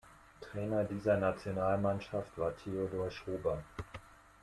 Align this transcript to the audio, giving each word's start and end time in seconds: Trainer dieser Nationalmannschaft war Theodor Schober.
Trainer 0.41 0.83
dieser 0.85 1.15
Nationalmannschaft 1.17 2.35
war 2.35 2.57
Theodor 2.57 3.11
Schober. 3.11 3.63